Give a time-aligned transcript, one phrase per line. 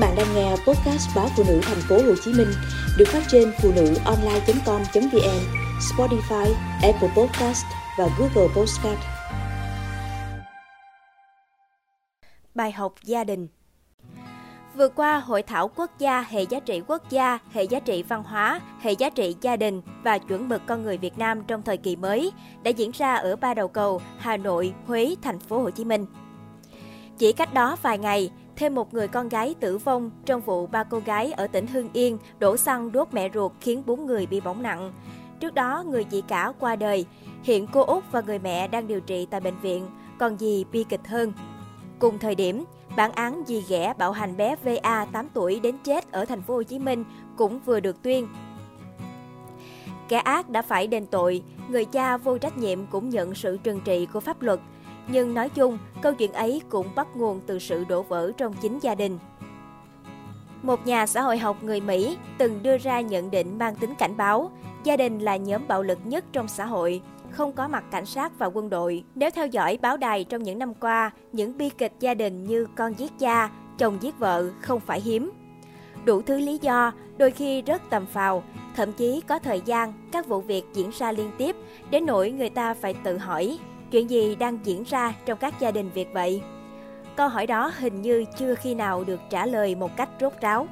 [0.00, 2.48] bạn đang nghe podcast báo phụ nữ thành phố Hồ Chí Minh
[2.98, 5.40] được phát trên phụ nữ online.com.vn,
[5.80, 7.64] Spotify, Apple Podcast
[7.98, 8.98] và Google Podcast.
[12.54, 13.48] Bài học gia đình
[14.76, 18.22] Vừa qua, Hội thảo quốc gia hệ giá trị quốc gia, hệ giá trị văn
[18.22, 21.76] hóa, hệ giá trị gia đình và chuẩn mực con người Việt Nam trong thời
[21.76, 22.32] kỳ mới
[22.62, 26.06] đã diễn ra ở ba đầu cầu Hà Nội, Huế, thành phố Hồ Chí Minh.
[27.18, 28.30] Chỉ cách đó vài ngày,
[28.60, 31.88] thêm một người con gái tử vong trong vụ ba cô gái ở tỉnh Hưng
[31.92, 34.92] Yên đổ xăng đốt mẹ ruột khiến bốn người bị bỏng nặng.
[35.40, 37.06] Trước đó, người chị cả qua đời.
[37.42, 39.86] Hiện cô Út và người mẹ đang điều trị tại bệnh viện,
[40.18, 41.32] còn gì bi kịch hơn.
[41.98, 42.64] Cùng thời điểm,
[42.96, 46.54] bản án dì ghẻ bạo hành bé VA 8 tuổi đến chết ở thành phố
[46.54, 47.04] Hồ Chí Minh
[47.36, 48.28] cũng vừa được tuyên.
[50.08, 53.80] Kẻ ác đã phải đền tội, người cha vô trách nhiệm cũng nhận sự trừng
[53.84, 54.60] trị của pháp luật.
[55.12, 58.78] Nhưng nói chung, câu chuyện ấy cũng bắt nguồn từ sự đổ vỡ trong chính
[58.78, 59.18] gia đình.
[60.62, 64.16] Một nhà xã hội học người Mỹ từng đưa ra nhận định mang tính cảnh
[64.16, 64.50] báo,
[64.84, 68.38] gia đình là nhóm bạo lực nhất trong xã hội, không có mặt cảnh sát
[68.38, 69.04] và quân đội.
[69.14, 72.66] Nếu theo dõi báo đài trong những năm qua, những bi kịch gia đình như
[72.76, 75.30] con giết cha, chồng giết vợ không phải hiếm.
[76.04, 78.42] Đủ thứ lý do, đôi khi rất tầm phào,
[78.76, 81.56] thậm chí có thời gian các vụ việc diễn ra liên tiếp,
[81.90, 83.58] đến nỗi người ta phải tự hỏi
[83.90, 86.42] chuyện gì đang diễn ra trong các gia đình Việt vậy?
[87.16, 90.68] Câu hỏi đó hình như chưa khi nào được trả lời một cách rốt ráo.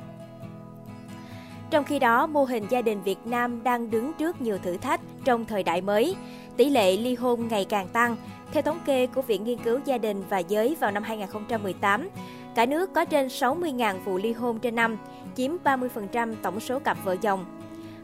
[1.71, 5.01] Trong khi đó, mô hình gia đình Việt Nam đang đứng trước nhiều thử thách
[5.25, 6.17] trong thời đại mới.
[6.57, 8.17] Tỷ lệ ly hôn ngày càng tăng.
[8.53, 12.09] Theo thống kê của Viện Nghiên cứu Gia đình và Giới vào năm 2018,
[12.55, 14.97] cả nước có trên 60.000 vụ ly hôn trên năm,
[15.35, 17.45] chiếm 30% tổng số cặp vợ chồng.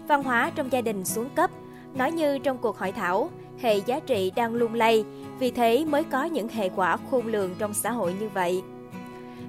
[0.09, 1.51] Văn hóa trong gia đình xuống cấp.
[1.95, 5.05] Nói như trong cuộc hội thảo, hệ giá trị đang lung lay,
[5.39, 8.63] vì thế mới có những hệ quả khôn lường trong xã hội như vậy.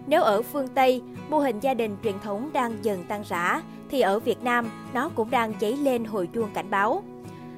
[0.08, 4.02] Nếu ở phương Tây, mô hình gia đình truyền thống đang dần tan rã, thì
[4.02, 7.04] ở Việt Nam nó cũng đang cháy lên hồi chuông cảnh báo.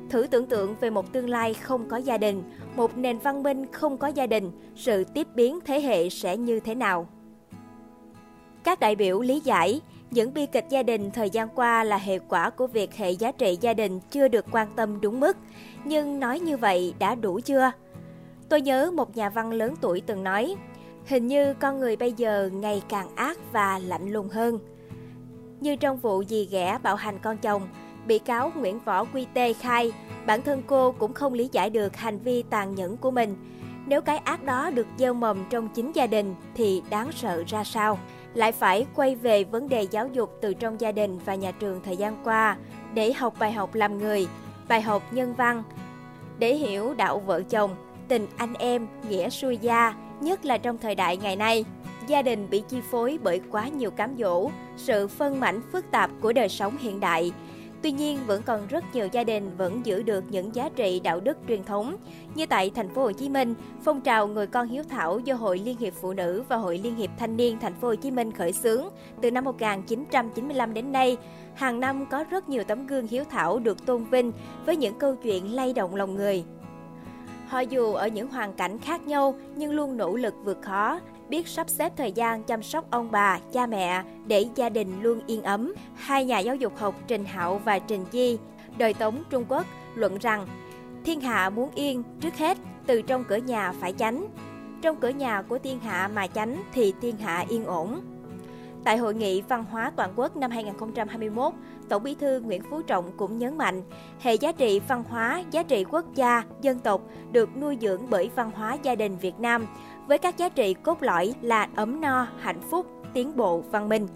[0.09, 2.44] Thử tưởng tượng về một tương lai không có gia đình,
[2.75, 6.59] một nền văn minh không có gia đình, sự tiếp biến thế hệ sẽ như
[6.59, 7.08] thế nào?
[8.64, 9.81] Các đại biểu lý giải,
[10.12, 13.31] những bi kịch gia đình thời gian qua là hệ quả của việc hệ giá
[13.31, 15.38] trị gia đình chưa được quan tâm đúng mức.
[15.84, 17.72] Nhưng nói như vậy đã đủ chưa?
[18.50, 20.56] Tôi nhớ một nhà văn lớn tuổi từng nói,
[21.06, 24.59] hình như con người bây giờ ngày càng ác và lạnh lùng hơn.
[25.59, 27.67] Như trong vụ dì ghẻ bạo hành con chồng,
[28.07, 29.91] bị cáo Nguyễn Võ Quy Tê khai
[30.25, 33.35] bản thân cô cũng không lý giải được hành vi tàn nhẫn của mình.
[33.88, 37.63] Nếu cái ác đó được gieo mầm trong chính gia đình thì đáng sợ ra
[37.63, 38.00] sao?
[38.34, 41.82] Lại phải quay về vấn đề giáo dục từ trong gia đình và nhà trường
[41.84, 42.58] thời gian qua
[42.94, 44.28] để học bài học làm người,
[44.68, 45.64] bài học nhân văn,
[46.40, 47.76] để hiểu đạo vợ chồng,
[48.08, 51.66] tình anh em, nghĩa xuôi gia, nhất là trong thời đại ngày nay
[52.08, 56.12] gia đình bị chi phối bởi quá nhiều cám dỗ, sự phân mảnh phức tạp
[56.22, 57.32] của đời sống hiện đại.
[57.82, 61.20] Tuy nhiên, vẫn còn rất nhiều gia đình vẫn giữ được những giá trị đạo
[61.20, 61.96] đức truyền thống.
[62.36, 65.60] Như tại thành phố Hồ Chí Minh, phong trào người con hiếu thảo do Hội
[65.60, 68.32] Liên hiệp Phụ nữ và Hội Liên hiệp Thanh niên thành phố Hồ Chí Minh
[68.32, 68.84] khởi xướng
[69.22, 71.18] từ năm 1995 đến nay,
[71.56, 74.32] hàng năm có rất nhiều tấm gương hiếu thảo được tôn vinh
[74.66, 76.44] với những câu chuyện lay động lòng người.
[77.48, 81.00] Họ dù ở những hoàn cảnh khác nhau nhưng luôn nỗ lực vượt khó,
[81.30, 85.22] biết sắp xếp thời gian chăm sóc ông bà, cha mẹ để gia đình luôn
[85.28, 85.74] yên ấm.
[85.96, 88.38] Hai nhà giáo dục học Trình Hạo và Trình Chi,
[88.78, 89.66] đời Tống Trung Quốc,
[89.96, 90.48] luận rằng
[91.06, 94.26] thiên hạ muốn yên trước hết từ trong cửa nhà phải tránh.
[94.82, 98.02] Trong cửa nhà của thiên hạ mà tránh thì thiên hạ yên ổn.
[98.88, 101.53] Tại Hội nghị Văn hóa Toàn quốc năm 2021,
[101.90, 103.81] Tổng bí thư Nguyễn Phú Trọng cũng nhấn mạnh,
[104.20, 108.30] hệ giá trị văn hóa, giá trị quốc gia, dân tộc được nuôi dưỡng bởi
[108.36, 109.68] văn hóa gia đình Việt Nam,
[110.08, 114.08] với các giá trị cốt lõi là ấm no, hạnh phúc, tiến bộ, văn minh.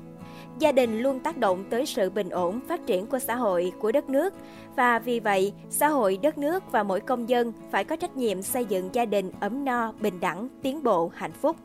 [0.60, 3.92] Gia đình luôn tác động tới sự bình ổn, phát triển của xã hội, của
[3.92, 4.34] đất nước
[4.76, 8.42] và vì vậy, xã hội, đất nước và mỗi công dân phải có trách nhiệm
[8.42, 11.56] xây dựng gia đình ấm no, bình đẳng, tiến bộ, hạnh phúc.